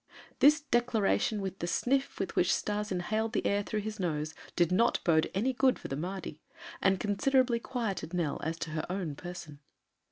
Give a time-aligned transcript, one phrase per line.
[0.39, 4.71] This declaration with the sniff with which Stas inhaled the air through his nose, did
[4.71, 6.41] not bode any good for the Mahdi
[6.81, 9.59] and considerably quieted Nell as to her own person.